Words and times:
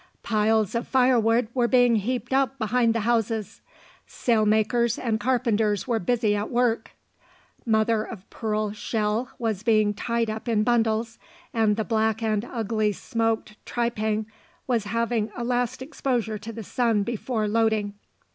Piles 0.23 0.73
of 0.73 0.87
firewood 0.87 1.47
were 1.53 1.67
being 1.67 1.97
heaped 1.97 2.33
up 2.33 2.57
behind 2.57 2.95
the 2.95 3.01
houses; 3.01 3.61
sail 4.07 4.47
makers 4.47 4.97
and 4.97 5.19
carpenters 5.19 5.87
were 5.87 5.99
busy 5.99 6.35
at 6.35 6.49
work; 6.49 6.93
mother 7.67 8.03
of 8.03 8.27
pearl 8.31 8.71
shell 8.71 9.29
was 9.37 9.61
being 9.61 9.93
tied 9.93 10.27
up 10.27 10.47
in 10.49 10.63
bundles, 10.63 11.19
and 11.53 11.75
the 11.77 11.85
black 11.85 12.23
and 12.23 12.43
ugly 12.45 12.91
smoked 12.91 13.63
tripang 13.63 14.25
was 14.65 14.85
having 14.85 15.31
a 15.35 15.43
last 15.43 15.83
exposure 15.83 16.39
to 16.39 16.51
the 16.51 16.63
sun 16.63 17.03
before 17.03 17.47
loading. 17.47 17.93